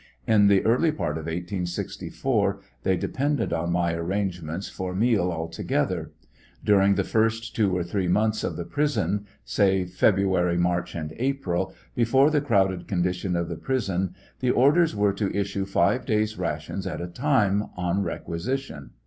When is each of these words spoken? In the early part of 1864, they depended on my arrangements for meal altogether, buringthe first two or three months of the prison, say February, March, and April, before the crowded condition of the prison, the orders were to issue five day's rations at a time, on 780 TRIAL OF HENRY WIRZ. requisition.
In 0.25 0.47
the 0.47 0.65
early 0.65 0.91
part 0.91 1.19
of 1.19 1.25
1864, 1.25 2.59
they 2.81 2.97
depended 2.97 3.53
on 3.53 3.71
my 3.71 3.93
arrangements 3.93 4.67
for 4.67 4.95
meal 4.95 5.31
altogether, 5.31 6.11
buringthe 6.65 7.05
first 7.05 7.55
two 7.55 7.77
or 7.77 7.83
three 7.83 8.07
months 8.07 8.43
of 8.43 8.55
the 8.57 8.65
prison, 8.65 9.27
say 9.45 9.85
February, 9.85 10.57
March, 10.57 10.95
and 10.95 11.13
April, 11.17 11.75
before 11.93 12.31
the 12.31 12.41
crowded 12.41 12.87
condition 12.87 13.35
of 13.35 13.47
the 13.47 13.55
prison, 13.57 14.15
the 14.39 14.49
orders 14.49 14.95
were 14.95 15.13
to 15.13 15.29
issue 15.37 15.65
five 15.67 16.07
day's 16.07 16.35
rations 16.35 16.87
at 16.87 16.99
a 16.99 17.05
time, 17.05 17.61
on 17.61 17.69
780 17.69 17.73
TRIAL 17.75 17.75
OF 17.75 17.75
HENRY 17.75 17.93
WIRZ. 17.93 18.05
requisition. 18.47 18.89